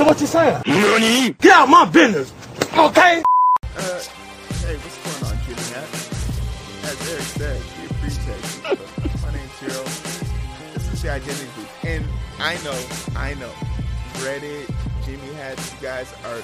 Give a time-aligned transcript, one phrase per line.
[0.00, 0.62] So what you saying?
[1.40, 2.32] Get out my business,
[2.72, 3.22] okay?
[3.76, 4.00] Uh,
[4.64, 5.84] hey, what's going on, Jimmy Hat?
[6.88, 9.20] As Eric said, we appreciate you.
[9.20, 9.84] My name's Heero.
[10.72, 11.84] This is the Identity Booth.
[11.84, 12.06] And
[12.38, 12.80] I know,
[13.14, 13.52] I know,
[14.24, 14.74] Reddit,
[15.04, 16.40] Jimmy Hat, you guys are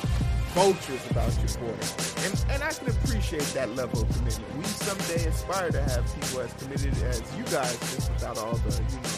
[0.53, 1.79] vultures about your boy.
[2.27, 4.55] And, and I can appreciate that level of commitment.
[4.59, 8.77] We someday aspire to have people as committed as you guys, just without all the,
[8.91, 9.17] you know,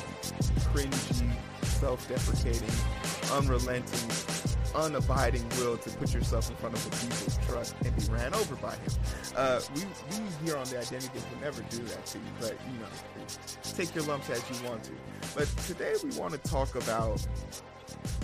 [0.71, 1.33] cringy,
[1.79, 2.69] self-deprecating,
[3.33, 4.09] unrelenting,
[4.75, 8.57] unabiding will to put yourself in front of a people's truck and be ran over
[8.57, 8.93] by him.
[9.37, 12.79] Uh, we, we here on the Identity will never do that to you, but you
[12.81, 12.87] know,
[13.63, 14.93] take your lumps as you want to.
[15.37, 17.27] But today we want to talk about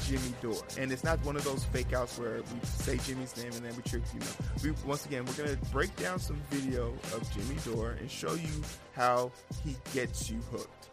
[0.05, 3.53] Jimmy Dore, and it's not one of those fake outs where we say Jimmy's name
[3.53, 4.21] and then we trick you.
[4.63, 8.63] We once again we're gonna break down some video of Jimmy Dore and show you
[8.95, 9.31] how
[9.65, 10.89] he gets you hooked.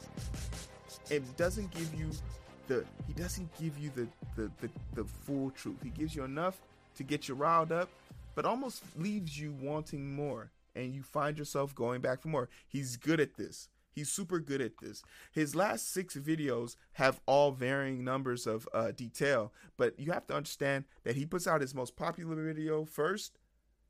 [1.10, 2.10] It doesn't give you
[2.72, 5.78] the he doesn't give you the the, the, the full truth.
[5.84, 6.62] He gives you enough
[6.96, 7.90] to get you riled up,
[8.36, 12.50] but almost leaves you wanting more, and you find yourself going back for more.
[12.68, 13.70] He's good at this.
[13.94, 15.04] He's super good at this.
[15.34, 20.34] His last six videos have all varying numbers of uh, detail, but you have to
[20.34, 23.38] understand that he puts out his most popular video first,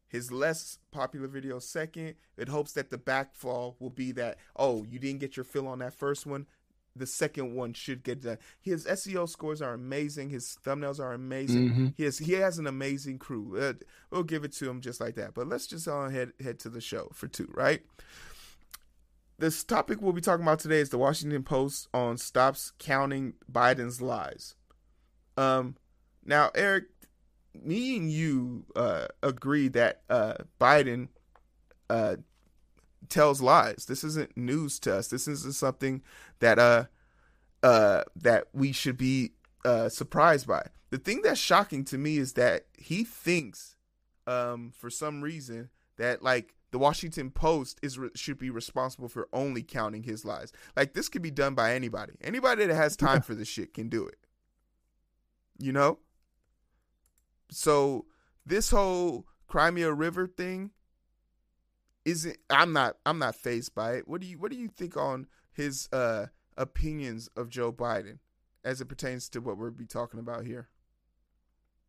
[0.07, 2.15] his less popular video second.
[2.35, 5.79] It hopes that the backfall will be that, oh, you didn't get your fill on
[5.79, 6.47] that first one.
[6.95, 8.37] The second one should get done.
[8.59, 10.29] His SEO scores are amazing.
[10.29, 11.69] His thumbnails are amazing.
[11.69, 11.87] Mm-hmm.
[11.95, 13.57] He has he has an amazing crew.
[13.57, 13.73] Uh,
[14.09, 15.33] we'll give it to him just like that.
[15.33, 17.81] But let's just uh, head head to the show for two, right?
[19.41, 23.99] this topic we'll be talking about today is the Washington Post on stops counting Biden's
[23.99, 24.55] lies.
[25.35, 25.75] Um,
[26.23, 26.85] now, Eric,
[27.59, 31.09] me and you uh, agree that uh, Biden
[31.89, 32.17] uh,
[33.11, 33.85] tells lies.
[33.87, 35.07] This isn't news to us.
[35.07, 36.01] This isn't something
[36.39, 36.85] that uh,
[37.61, 40.67] uh, that we should be uh, surprised by.
[40.89, 43.75] The thing that's shocking to me is that he thinks,
[44.25, 49.61] um, for some reason, that like the Washington Post is should be responsible for only
[49.61, 50.51] counting his lies.
[50.75, 52.13] Like this could be done by anybody.
[52.21, 54.17] Anybody that has time for this shit can do it.
[55.59, 55.99] You know?
[57.51, 58.05] So
[58.45, 60.71] this whole Crimea River thing
[62.05, 64.07] isn't I'm not I'm not phased by it.
[64.07, 68.19] What do you what do you think on his uh opinions of Joe Biden
[68.63, 70.69] as it pertains to what we'll be talking about here?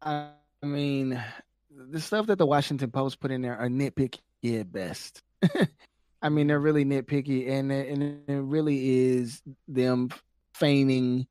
[0.02, 0.30] I
[0.62, 1.22] mean,
[1.70, 4.20] the stuff that the Washington Post put in there are nitpicky
[4.60, 5.22] at best.
[6.22, 10.10] I mean, they're really nitpicky, and and it really is them
[10.54, 11.26] feigning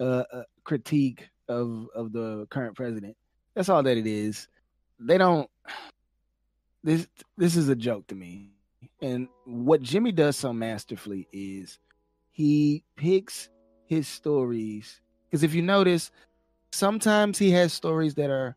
[0.00, 3.16] uh, a critique of of the current president.
[3.54, 4.48] That's all that it is.
[4.98, 5.48] They don't.
[6.86, 8.52] This this is a joke to me.
[9.02, 11.80] And what Jimmy does so masterfully is
[12.30, 13.48] he picks
[13.86, 16.12] his stories because if you notice,
[16.70, 18.54] sometimes he has stories that are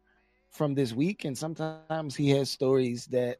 [0.51, 3.39] from this week, and sometimes he has stories that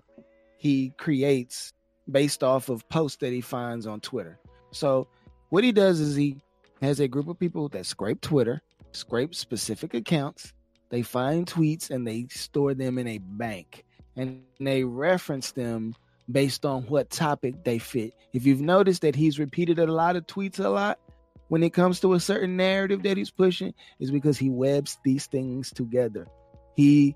[0.58, 1.72] he creates
[2.10, 4.40] based off of posts that he finds on Twitter.
[4.72, 5.08] So
[5.50, 6.38] what he does is he
[6.82, 8.60] has a group of people that scrape Twitter,
[8.92, 10.54] scrape specific accounts,
[10.90, 13.86] they find tweets and they store them in a bank
[14.20, 15.96] and they reference them
[16.30, 18.14] based on what topic they fit.
[18.34, 21.00] If you've noticed that he's repeated a lot of tweets a lot
[21.48, 25.26] when it comes to a certain narrative that he's pushing is because he webs these
[25.28, 26.28] things together.
[26.76, 27.16] He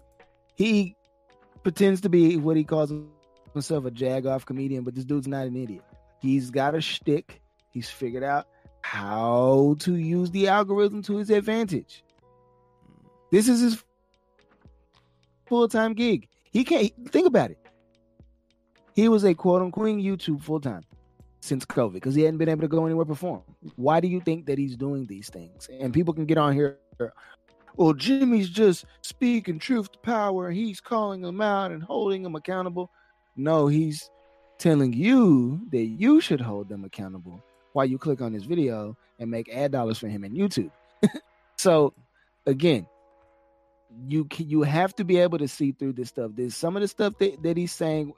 [0.55, 0.95] he
[1.61, 2.93] pretends to be what he calls
[3.51, 5.83] himself a jagoff comedian, but this dude's not an idiot.
[6.21, 7.41] He's got a shtick.
[7.71, 8.47] He's figured out
[8.81, 12.01] how to use the algorithm to his advantage.
[13.29, 13.83] This is his
[15.47, 16.29] full time gig.
[16.53, 17.57] He can't think about it.
[18.95, 20.83] He was a quote unquote YouTube full time
[21.41, 23.41] since COVID because he hadn't been able to go anywhere perform.
[23.75, 25.67] Why do you think that he's doing these things?
[25.79, 26.77] And people can get on here.
[27.75, 30.51] Well, Jimmy's just speaking truth to power.
[30.51, 32.91] He's calling them out and holding them accountable.
[33.35, 34.11] No, he's
[34.59, 37.43] telling you that you should hold them accountable
[37.73, 40.71] while you click on this video and make ad dollars for him in YouTube.
[41.57, 41.93] so
[42.45, 42.85] again,
[44.07, 46.31] you can, you have to be able to see through this stuff.
[46.35, 48.13] There's some of the stuff that, that he's saying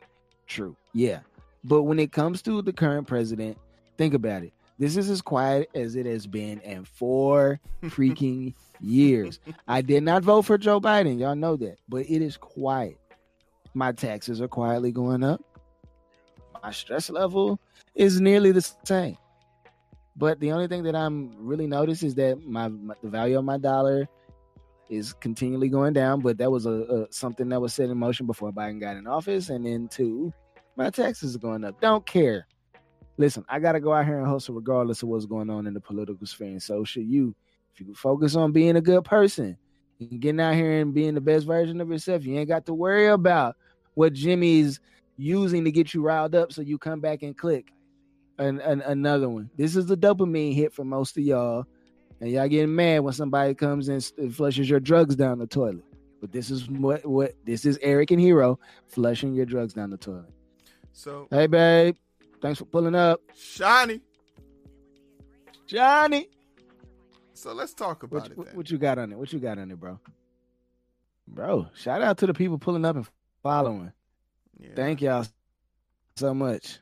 [0.47, 0.75] true.
[0.93, 1.19] Yeah.
[1.63, 3.57] But when it comes to the current president,
[3.97, 4.53] think about it.
[4.77, 9.39] This is as quiet as it has been in four freaking years.
[9.67, 11.19] I did not vote for Joe Biden.
[11.19, 11.77] Y'all know that.
[11.87, 12.99] But it is quiet.
[13.73, 15.41] My taxes are quietly going up.
[16.61, 17.59] My stress level
[17.93, 19.17] is nearly the same.
[20.15, 23.43] But the only thing that I'm really noticed is that my, my the value of
[23.43, 24.07] my dollar
[24.89, 26.21] is continually going down.
[26.21, 29.07] But that was a, a, something that was set in motion before Biden got in
[29.07, 30.33] office, and then two,
[30.75, 31.79] my taxes are going up.
[31.81, 32.47] Don't care.
[33.17, 35.79] Listen, I gotta go out here and hustle regardless of what's going on in the
[35.79, 37.35] political sphere, and so should you.
[37.73, 39.57] If you focus on being a good person
[39.99, 42.25] and getting out here and being the best version of yourself.
[42.25, 43.55] You ain't got to worry about
[43.93, 44.79] what Jimmy's
[45.17, 47.71] using to get you riled up so you come back and click
[48.37, 49.49] an, an, another one.
[49.57, 51.65] This is the dopamine hit for most of y'all.
[52.21, 54.03] And y'all getting mad when somebody comes and
[54.33, 55.83] flushes your drugs down the toilet.
[56.21, 58.57] But this is what what this is Eric and Heero
[58.87, 60.33] flushing your drugs down the toilet.
[60.93, 61.95] So hey babe,
[62.41, 63.19] thanks for pulling up.
[63.35, 64.01] Shiny.
[65.67, 66.29] Johnny.
[67.33, 68.55] So let's talk about what, it.
[68.55, 69.17] What you got on it?
[69.17, 69.99] What you got on it, bro?
[71.27, 73.07] Bro, shout out to the people pulling up and
[73.43, 73.91] following.
[74.57, 74.69] Yeah.
[74.75, 75.25] Thank y'all
[76.15, 76.79] so much.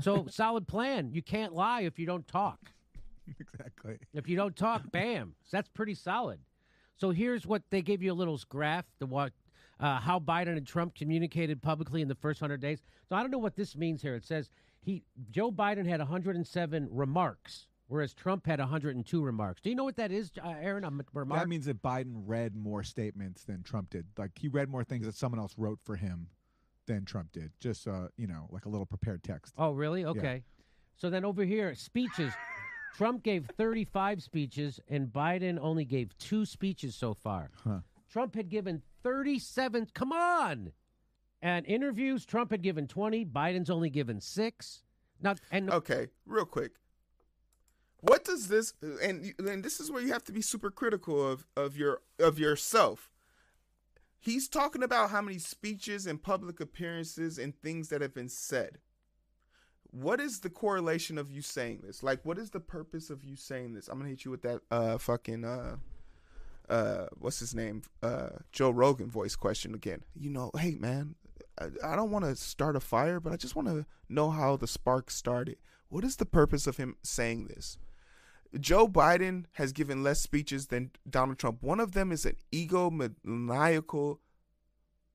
[0.00, 1.10] So solid plan.
[1.12, 2.58] You can't lie if you don't talk.
[3.40, 3.98] Exactly.
[4.12, 5.34] If you don't talk, bam.
[5.44, 6.40] So that's pretty solid.
[6.96, 9.32] So here's what they gave you a little graph the what
[9.80, 12.82] uh, how Biden and Trump communicated publicly in the first hundred days.
[13.08, 14.14] So I don't know what this means here.
[14.14, 19.60] It says he Joe Biden had 107 remarks whereas Trump had 102 remarks.
[19.60, 20.82] Do you know what that is, uh, Aaron?
[21.40, 24.06] That means that Biden read more statements than Trump did.
[24.16, 26.28] Like he read more things that someone else wrote for him
[26.86, 27.52] than Trump did.
[27.60, 29.52] Just uh, you know, like a little prepared text.
[29.58, 30.06] Oh, really?
[30.06, 30.34] Okay.
[30.36, 30.64] Yeah.
[30.96, 32.32] So then over here, speeches.
[32.94, 37.50] Trump gave 35 speeches and Biden only gave two speeches so far.
[37.64, 37.78] Huh.
[38.10, 39.88] Trump had given 37.
[39.94, 40.72] Come on.
[41.40, 43.24] And interviews, Trump had given 20.
[43.24, 44.82] Biden's only given six.
[45.20, 46.72] Now, and okay, real quick.
[48.00, 51.46] What does this and and this is where you have to be super critical of
[51.56, 53.10] of your of yourself.
[54.18, 58.78] He's talking about how many speeches and public appearances and things that have been said.
[59.92, 62.02] What is the correlation of you saying this?
[62.02, 63.88] Like what is the purpose of you saying this?
[63.88, 65.76] I'm to hit you with that uh fucking uh
[66.68, 67.82] uh what's his name?
[68.02, 70.02] Uh Joe Rogan voice question again.
[70.14, 71.14] You know, hey man,
[71.60, 74.56] I, I don't want to start a fire, but I just want to know how
[74.56, 75.56] the spark started.
[75.88, 77.76] What is the purpose of him saying this?
[78.58, 81.62] Joe Biden has given less speeches than Donald Trump.
[81.62, 84.18] One of them is an egomaniacal,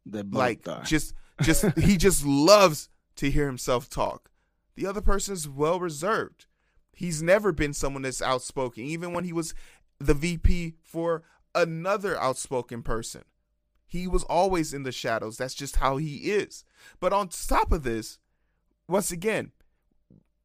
[0.06, 0.84] like are.
[0.84, 4.32] just just he just loves to hear himself talk.
[4.78, 6.46] The other person is well reserved.
[6.94, 9.56] He's never been someone that's outspoken, even when he was
[10.00, 11.24] the VP for
[11.56, 13.24] another outspoken person.
[13.88, 15.36] He was always in the shadows.
[15.38, 16.64] That's just how he is.
[17.00, 18.20] But on top of this,
[18.88, 19.52] once again,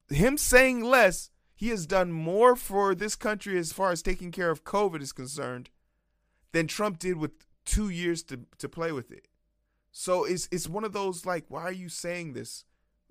[0.09, 4.51] him saying less he has done more for this country as far as taking care
[4.51, 5.69] of COVID is concerned
[6.53, 7.33] than Trump did with
[7.67, 9.29] two years to, to play with it.
[9.91, 12.65] So it's it's one of those like, why are you saying this?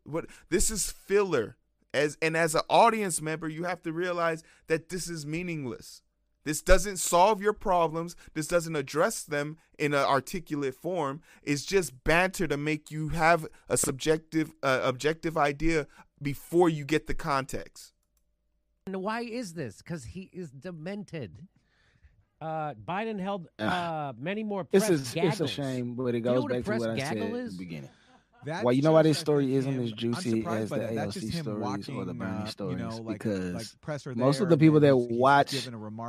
[0.04, 1.58] What this is filler.
[1.94, 6.02] As and as an audience member, you have to realize that this is meaningless.
[6.44, 8.16] This doesn't solve your problems.
[8.34, 11.22] This doesn't address them in an articulate form.
[11.44, 15.88] It's just banter to make you have a subjective, uh, objective idea
[16.22, 17.94] before you get the context.
[18.88, 19.78] And why is this?
[19.78, 21.48] Because he is demented.
[22.40, 25.42] Uh, Biden held uh, many more press it's a, gaggles.
[25.42, 27.24] It's a shame, but it goes you know back to what I said is?
[27.24, 27.90] at the beginning.
[28.46, 31.60] That well, you know why this shows, story isn't as juicy as the AOC stories
[31.60, 34.80] walking, or the Bernie uh, stories you know, like, because like most of the people
[34.80, 35.52] that watch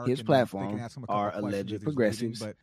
[0.06, 2.40] his platform are alleged progressives.
[2.40, 2.54] Reading,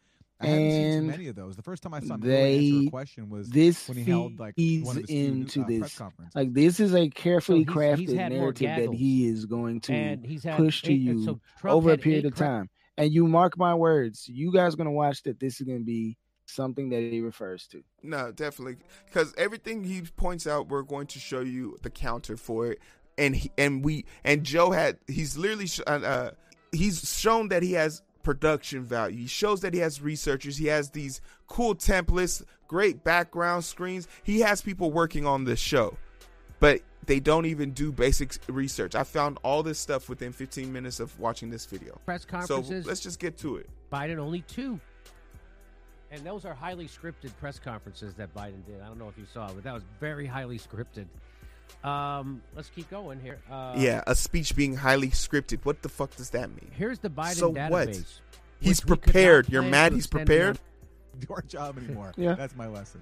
[0.41, 1.55] I haven't seen too many of those.
[1.57, 4.39] The first time I saw him they, answer a question was this when he held
[4.39, 5.79] like one of his into few, uh, this.
[5.79, 6.35] press conferences.
[6.35, 9.93] Like this is a carefully So he's- crafted he's narrative that he is going to
[9.93, 12.69] and he's had push to eight- you so over a period of time.
[12.97, 16.17] And you mark my words, you guys are gonna watch that this is gonna be
[16.49, 17.83] something that he refers to.
[18.03, 22.67] No, definitely, because everything he points out, we're going to show you the counter for
[22.71, 22.79] it,
[23.17, 26.31] and he, and we and Joe had he's literally sh- uh, uh,
[26.71, 29.17] he's shown that he has production value.
[29.21, 30.57] He shows that he has researchers.
[30.57, 34.07] He has these cool templates, great background screens.
[34.23, 35.97] He has people working on this show,
[36.59, 38.93] but they don't even do basic research.
[38.93, 41.99] I found all this stuff within 15 minutes of watching this video.
[42.05, 42.85] press So conferences.
[42.85, 43.67] let's just get to it.
[43.91, 44.79] Biden only two.
[46.11, 48.81] And those are highly scripted press conferences that Biden did.
[48.83, 51.05] I don't know if you saw, but that was very highly scripted.
[51.87, 53.37] Um, let's keep going here.
[53.49, 55.63] Uh, yeah, a speech being highly scripted.
[55.63, 56.71] What the fuck does that mean?
[56.75, 57.69] Here's the Biden So database.
[57.69, 57.87] what?
[58.59, 59.49] He's we could not prepared.
[59.49, 60.59] You're mad he's extend prepared?
[61.29, 62.13] Your job anymore.
[62.17, 62.33] Yeah.
[62.33, 63.01] That's my lesson.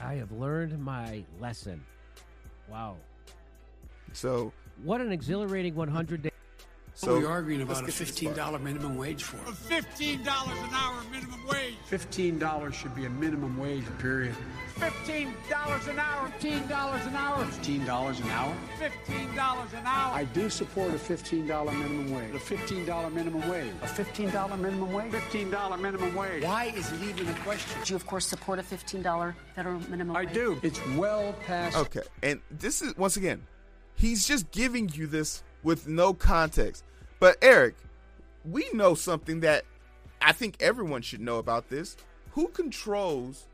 [0.00, 1.84] I have learned my lesson.
[2.70, 2.96] Wow.
[4.12, 4.52] So,
[4.84, 6.32] What an exhilarating 100 days.
[6.98, 8.60] So What are we arguing about a get to this fifteen part.
[8.60, 9.36] minimum wage for?
[9.36, 10.28] $15 an
[10.74, 11.74] hour minimum wage.
[11.86, 13.84] Fifteen dollars should be a minimum wage.
[14.00, 14.34] Period.
[14.80, 16.28] $15 an hour.
[16.40, 17.44] $15 an hour.
[17.46, 18.52] Fifteen dollars an hour.
[18.80, 20.12] $15 an hour.
[20.16, 22.34] I do support a fifteen dollar minimum wage.
[22.34, 23.70] A fifteen dollar minimum wage.
[23.80, 25.12] A fifteen dollar minimum wage.
[25.12, 26.42] Fifteen dollar minimum wage.
[26.42, 27.80] Why is it even a question?
[27.84, 30.28] Do you, of course, support a $15 federal minimum wage?
[30.30, 30.58] I do.
[30.64, 31.76] It's well past.
[31.76, 33.46] Okay, and this is once again,
[33.94, 36.84] he's just giving you this with no context.
[37.20, 37.74] But Eric,
[38.44, 39.64] we know something that
[40.20, 41.96] I think everyone should know about this.
[42.32, 43.46] Who controls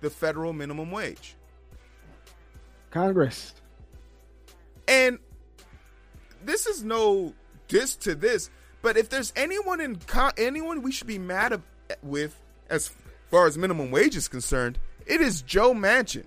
[0.00, 1.36] the federal minimum wage?
[2.90, 3.54] Congress.
[4.86, 5.18] And
[6.44, 7.34] this is no
[7.68, 8.50] diss to this,
[8.82, 11.62] but if there's anyone in con- anyone we should be mad ab-
[12.02, 12.92] with as
[13.30, 16.26] far as minimum wage is concerned, it is Joe Manchin.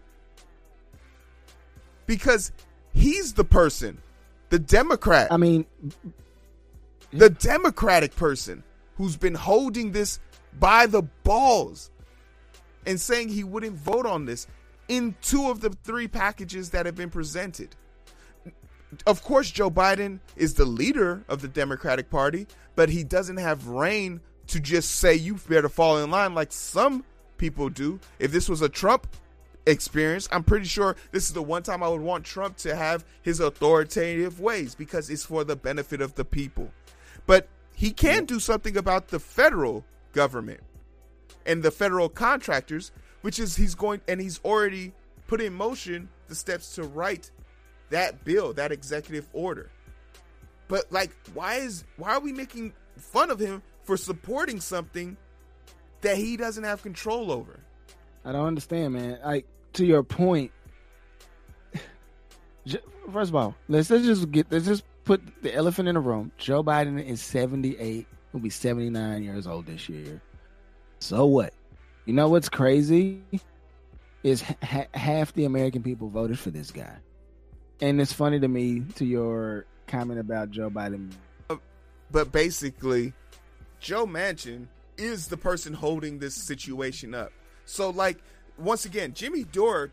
[2.05, 2.51] Because
[2.93, 4.00] he's the person,
[4.49, 5.65] the Democrat, I mean,
[7.11, 8.63] the Democratic person
[8.95, 10.19] who's been holding this
[10.59, 11.91] by the balls
[12.85, 14.47] and saying he wouldn't vote on this
[14.87, 17.75] in two of the three packages that have been presented.
[19.05, 23.67] Of course, Joe Biden is the leader of the Democratic Party, but he doesn't have
[23.67, 27.03] reign to just say you better fall in line like some
[27.37, 27.99] people do.
[28.17, 29.07] If this was a Trump
[29.67, 33.05] experience, I'm pretty sure this is the one time I would want Trump to have
[33.21, 36.71] his authoritative ways because it's for the benefit of the people.
[37.25, 40.62] But he can do something about the federal government
[41.45, 44.93] and the federal contractors, which is he's going and he's already
[45.27, 47.29] put in motion the steps to write
[47.89, 49.69] that bill, that executive order.
[50.67, 55.17] But like, why is why are we making fun of him for supporting something
[56.01, 57.59] that he doesn't have control over?
[58.25, 59.19] I don't understand, man.
[59.24, 59.45] Like
[59.77, 60.03] to your
[63.13, 66.31] First of all, let's, let's just get let's just put the elephant in the room.
[66.38, 68.05] Joe Biden is seventy eight.
[68.31, 70.22] He'll be seventy nine years old this year.
[71.00, 71.53] So what?
[72.05, 73.22] You know what's crazy?
[74.24, 76.98] Is ha- half the American people voted for this guy,
[77.79, 81.12] and it's funny to me to your comment about Joe Biden.
[82.10, 83.13] But basically,
[83.79, 84.67] Joe Manchin
[84.98, 87.31] is the person holding this situation up.
[87.65, 88.17] So, like,
[88.57, 89.91] once again, Jimmy Dore,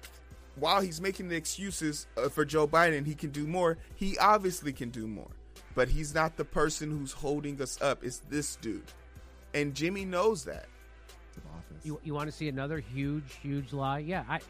[0.56, 3.76] while he's making the excuses uh, for Joe Biden, he can do more.
[3.94, 5.30] He obviously can do more,
[5.74, 8.04] but he's not the person who's holding us up.
[8.04, 8.84] It's this dude,
[9.54, 10.66] and Jimmy knows that.
[11.82, 13.98] You, you want to see another huge, huge lie?
[13.98, 14.24] Yeah.
[14.28, 14.40] I, I-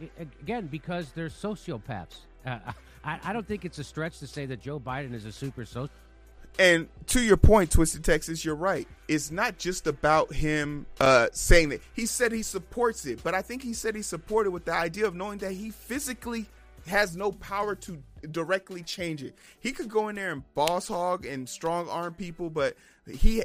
[0.41, 2.19] again, because they're sociopaths.
[2.47, 2.59] Uh,
[3.05, 5.65] I, I don't think it's a stretch to say that Joe Biden is a super
[5.65, 5.89] sociopath.
[6.59, 8.87] And to your point, Twisted Texas, you're right.
[9.09, 11.81] It's not just about him uh, saying that.
[11.95, 15.07] He said he supports it, but I think he said he supported with the idea
[15.07, 16.47] of knowing that he physically
[16.87, 19.35] has no power to directly change it.
[19.61, 22.77] He could go in there and boss hog and strong arm people, but
[23.11, 23.43] he,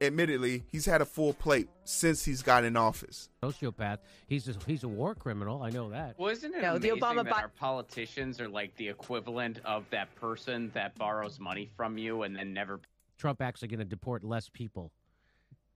[0.00, 3.28] admittedly, he's had a full plate since he's got in office.
[3.42, 3.98] sociopath.
[4.26, 5.62] He's a, he's a war criminal.
[5.62, 6.18] I know that.
[6.18, 9.60] Well, isn't it No, the amazing Obama that Bi- our politicians are like the equivalent
[9.64, 12.80] of that person that borrows money from you and then never
[13.18, 14.92] Trump actually going to deport less people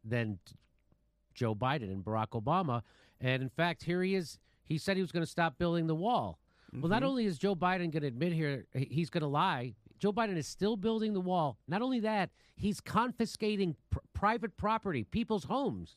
[0.04, 0.38] than
[1.34, 2.82] Joe Biden and Barack Obama.
[3.20, 4.38] And in fact, here he is.
[4.64, 6.38] He said he was going to stop building the wall.
[6.72, 7.08] Well, not mm-hmm.
[7.08, 10.48] only is Joe Biden going to admit here he's going to lie, Joe Biden is
[10.48, 11.58] still building the wall.
[11.68, 15.96] Not only that, he's confiscating pr- private property, people's homes,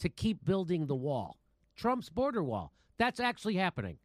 [0.00, 1.38] to keep building the wall.
[1.76, 2.72] Trump's border wall.
[2.96, 3.96] That's actually happening.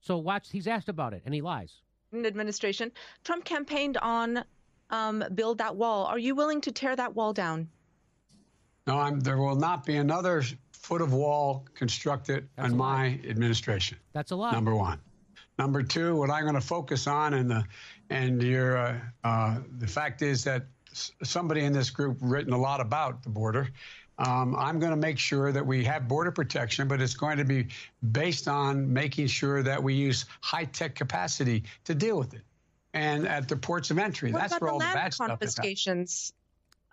[0.00, 0.50] So watch.
[0.50, 1.82] He's asked about it, and he lies.
[2.14, 2.92] administration,
[3.24, 4.42] Trump campaigned on
[4.88, 6.06] um, build that wall.
[6.06, 7.68] Are you willing to tear that wall down?
[8.86, 13.20] No, I'm, there will not be another foot of wall constructed That's in a my
[13.28, 13.98] administration.
[14.14, 14.52] That's a lie.
[14.52, 14.98] Number one.
[15.58, 17.64] Number two, what I'm going to focus on, in the
[18.10, 22.58] and your uh, uh, the fact is that s- somebody in this group written a
[22.58, 23.68] lot about the border.
[24.18, 27.44] Um, I'm going to make sure that we have border protection, but it's going to
[27.44, 27.68] be
[28.12, 32.40] based on making sure that we use high tech capacity to deal with it,
[32.94, 34.32] and at the ports of entry.
[34.32, 35.30] What That's about where the all the land bad stuff is.
[35.30, 35.38] happening.
[35.74, 36.32] confiscations?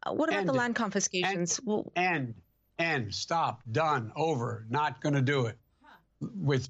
[0.05, 0.57] Uh, what about End the it.
[0.57, 1.61] land confiscations?
[1.63, 2.33] well, End,
[2.77, 4.65] end, stop, done, over.
[4.69, 5.57] Not going to do it.
[6.19, 6.67] With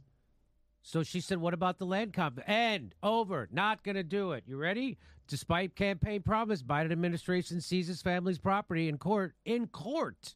[0.84, 2.40] So she said, "What about the land comp?
[2.46, 2.94] End.
[3.02, 3.48] Over.
[3.52, 4.44] Not going to do it.
[4.46, 4.98] You ready?
[5.28, 9.34] Despite campaign promise, Biden administration seizes family's property in court.
[9.46, 10.36] In court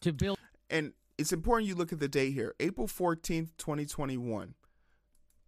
[0.00, 0.38] to build.
[0.70, 4.54] and it's important you look at the date here april 14th 2021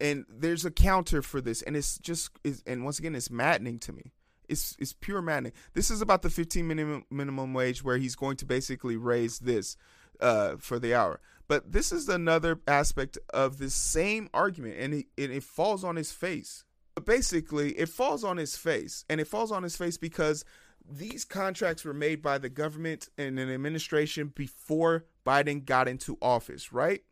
[0.00, 3.78] and there's a counter for this and it's just is and once again it's maddening
[3.78, 4.12] to me
[4.49, 8.37] it's it's pure maddening this is about the 15 minimum minimum wage where he's going
[8.37, 9.76] to basically raise this
[10.20, 15.07] uh, for the hour but this is another aspect of this same argument and it,
[15.17, 16.64] it falls on his face
[16.95, 20.45] but basically it falls on his face and it falls on his face because
[20.90, 26.73] these contracts were made by the government and an administration before Biden got into office,
[26.73, 27.02] right?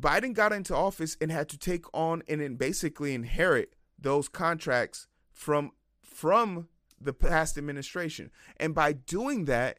[0.00, 5.06] Biden got into office and had to take on and then basically inherit those contracts
[5.32, 6.68] from from
[7.00, 8.30] the past administration.
[8.56, 9.78] And by doing that,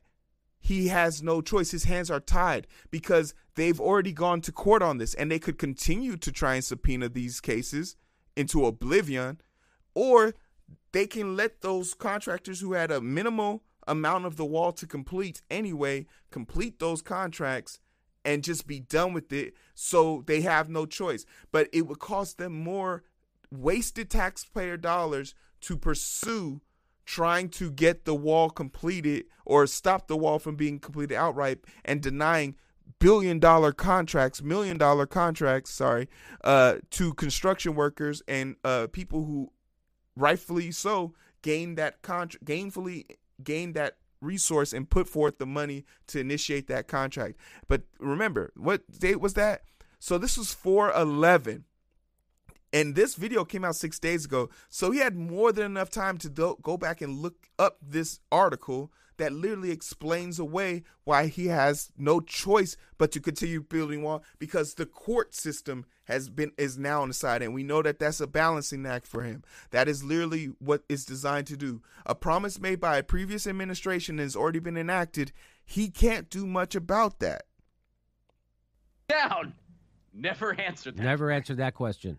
[0.60, 1.72] he has no choice.
[1.72, 5.58] His hands are tied because they've already gone to court on this and they could
[5.58, 7.96] continue to try and subpoena these cases
[8.36, 9.42] into oblivion
[9.96, 10.34] or
[10.92, 15.42] they can let those contractors who had a minimal amount of the wall to complete
[15.50, 17.80] anyway, complete those contracts
[18.25, 21.25] and just be done with it so they have no choice.
[21.51, 23.04] But it would cost them more
[23.51, 26.62] wasted taxpayer dollars to pursue
[27.10, 32.04] trying to get the wall completed or stop the wall from being completed outright and
[32.04, 32.54] denying
[33.00, 36.08] billion dollar contracts, million dollar contracts, sorry,
[36.44, 39.51] uh, to construction workers and uh, people who
[40.16, 43.06] rightfully so gain that contract, gainfully
[43.44, 47.39] gain that resource and put forth the money to initiate that contract.
[47.68, 49.63] But remember, what date was that?
[49.98, 51.66] So this was 411.
[52.72, 54.50] And this video came out six days ago.
[54.70, 58.20] So he had more than enough time to do- go back and look up this
[58.32, 64.24] article that literally explains away why he has no choice but to continue building wall
[64.38, 68.00] because the court system has been is now on the side and we know that
[68.00, 72.16] that's a balancing act for him that is literally what it's designed to do a
[72.16, 75.34] promise made by a previous administration has already been enacted
[75.66, 77.44] he can't do much about that
[79.10, 79.54] Down.
[80.14, 81.04] Never answered that.
[81.04, 82.18] Never answered that question.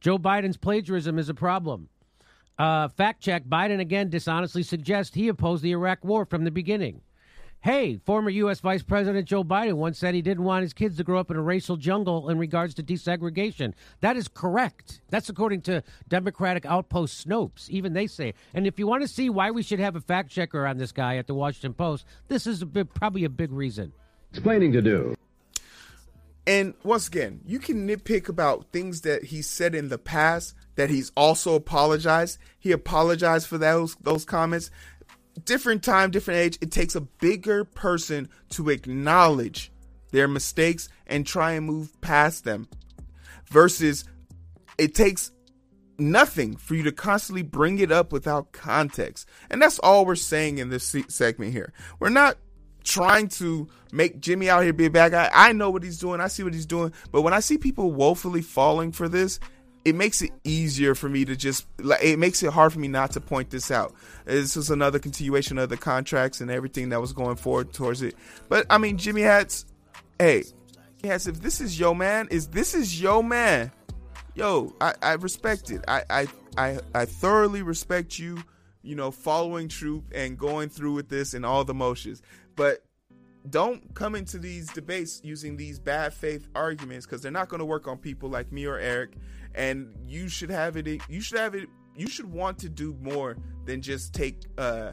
[0.00, 1.88] Joe Biden's plagiarism is a problem.
[2.58, 7.00] Uh, fact check Biden again dishonestly suggests he opposed the Iraq war from the beginning.
[7.64, 8.60] Hey, former U.S.
[8.60, 11.38] Vice President Joe Biden once said he didn't want his kids to grow up in
[11.38, 13.72] a racial jungle in regards to desegregation.
[14.02, 15.00] That is correct.
[15.08, 17.70] That's according to Democratic outpost Snopes.
[17.70, 18.34] Even they say.
[18.52, 20.92] And if you want to see why we should have a fact checker on this
[20.92, 23.94] guy at the Washington Post, this is a probably a big reason.
[24.30, 25.16] Explaining to do.
[26.46, 30.90] And once again, you can nitpick about things that he said in the past that
[30.90, 32.38] he's also apologized.
[32.58, 34.70] He apologized for those those comments.
[35.44, 36.58] Different time, different age.
[36.60, 39.72] It takes a bigger person to acknowledge
[40.12, 42.68] their mistakes and try and move past them.
[43.50, 44.04] Versus
[44.78, 45.32] it takes
[45.98, 49.28] nothing for you to constantly bring it up without context.
[49.50, 51.72] And that's all we're saying in this segment here.
[51.98, 52.36] We're not
[52.84, 55.30] trying to make Jimmy out here be a bad guy.
[55.32, 56.20] I know what he's doing.
[56.20, 56.92] I see what he's doing.
[57.10, 59.40] But when I see people woefully falling for this,
[59.84, 62.88] it makes it easier for me to just like it makes it hard for me
[62.88, 63.94] not to point this out.
[64.24, 68.14] This is another continuation of the contracts and everything that was going forward towards it.
[68.48, 69.66] But I mean, Jimmy Hats,
[70.18, 70.44] hey,
[71.02, 73.72] Hats, if this is yo man, is this is yo man,
[74.34, 75.84] yo, I, I respect it.
[75.86, 78.42] I, I I I thoroughly respect you.
[78.82, 82.20] You know, following truth and going through with this and all the motions.
[82.56, 82.84] But
[83.50, 87.66] don't come into these debates using these bad faith arguments because they're not going to
[87.66, 89.16] work on people like me or Eric.
[89.54, 90.86] And you should have it.
[91.08, 91.68] You should have it.
[91.94, 93.36] You should want to do more
[93.66, 94.92] than just take uh,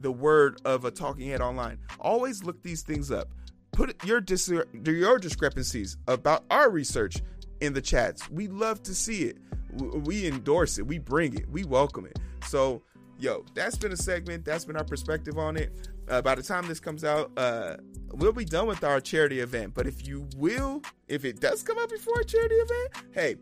[0.00, 1.78] the word of a talking head online.
[2.00, 3.28] Always look these things up.
[3.72, 4.52] Put your dis-
[4.84, 7.22] your discrepancies about our research
[7.60, 8.28] in the chats.
[8.30, 9.38] We love to see it.
[9.72, 10.86] We endorse it.
[10.86, 11.48] We bring it.
[11.48, 12.18] We welcome it.
[12.46, 12.82] So
[13.22, 14.44] yo, that's been a segment.
[14.44, 15.88] That's been our perspective on it.
[16.08, 17.76] Uh, by the time this comes out, uh,
[18.12, 19.74] we'll be done with our charity event.
[19.74, 23.36] But if you will, if it does come out before a charity event, hey,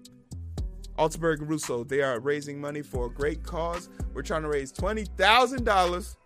[0.98, 3.88] Altenberg and Russo, they are raising money for a great cause.
[4.12, 6.18] We're trying to raise twenty thousand dollars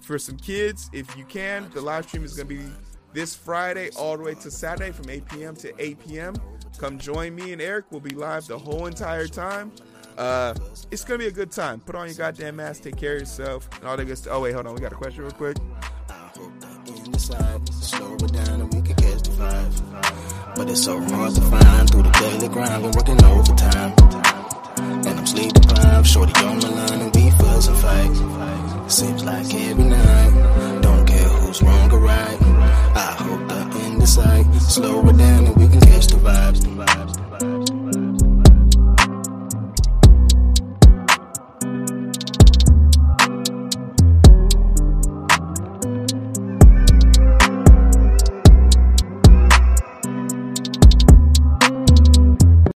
[0.00, 0.88] for some kids.
[0.92, 2.64] If you can, the live stream is going to be
[3.12, 5.56] this Friday all the way to Saturday from 8 p.m.
[5.56, 6.34] to 8 p.m.
[6.78, 7.86] Come join me and Eric.
[7.90, 9.72] We'll be live the whole entire time.
[10.16, 10.54] Uh,
[10.90, 11.80] it's gonna be a good time.
[11.80, 14.34] Put on your goddamn mask, take care of yourself, and all that good stuff.
[14.34, 15.56] Oh wait, hold on, we got a question real quick.
[20.56, 22.82] But it's so hard to find through the daily grind.
[22.82, 23.92] Been working overtime.
[24.78, 26.06] And I'm sleep deprived.
[26.06, 28.90] Shorty on the line and we fuss and fight.
[28.90, 30.80] Seems like every night.
[30.80, 32.38] Don't care who's wrong or right.
[32.96, 34.54] I hope the end is sight.
[34.60, 36.73] Slow it down and we can catch the vibes.